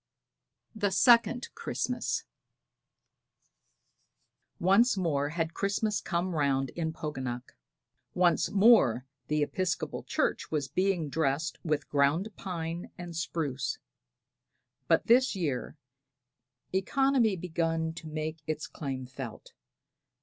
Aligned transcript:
THE 0.73 0.89
SECOND 0.89 1.49
CHRISTMAS. 1.53 2.23
Once 4.59 4.97
more 4.97 5.29
had 5.29 5.53
Christmas 5.53 6.01
come 6.01 6.33
round 6.33 6.71
in 6.71 6.91
Poganuc; 6.91 7.53
once 8.15 8.49
more 8.49 9.05
the 9.27 9.43
Episcopal 9.43 10.01
church 10.01 10.49
was 10.49 10.67
being 10.67 11.07
dressed 11.09 11.59
with 11.63 11.87
ground 11.87 12.29
pine 12.35 12.89
and 12.97 13.15
spruce; 13.15 13.77
but 14.87 15.05
this 15.05 15.35
year 15.35 15.77
economy 16.73 17.29
had 17.35 17.41
begun 17.41 17.93
to 17.93 18.07
make 18.07 18.41
its 18.47 18.65
claims 18.65 19.11
felt. 19.13 19.53